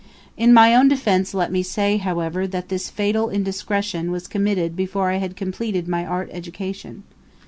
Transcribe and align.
In 0.35 0.51
my 0.51 0.73
own 0.75 0.87
defense 0.87 1.31
let 1.35 1.51
me 1.51 1.61
say, 1.61 1.97
however, 1.97 2.47
that 2.47 2.69
this 2.69 2.89
fatal 2.89 3.29
indiscretion 3.29 4.09
was 4.09 4.27
committed 4.27 4.75
before 4.75 5.11
I 5.11 5.17
had 5.17 5.35
completed 5.35 5.87
my 5.87 6.03
art 6.03 6.29
education. 6.31 7.03